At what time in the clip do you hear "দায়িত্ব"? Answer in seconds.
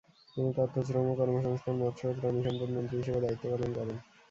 3.23-3.43